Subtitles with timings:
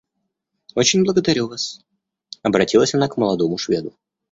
[0.73, 1.79] Очень благодарю вас,—
[2.41, 3.93] обратилась она к молодому Шведу.